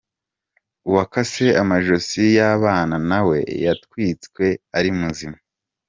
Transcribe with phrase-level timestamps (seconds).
[0.87, 4.45] Uwakase amajosi y’abana na we yatwitswe
[4.77, 5.37] ari muzima